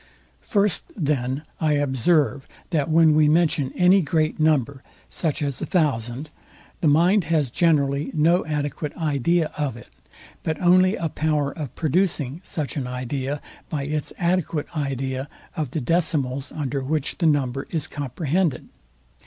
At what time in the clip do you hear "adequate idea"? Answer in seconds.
8.47-9.51, 14.17-15.29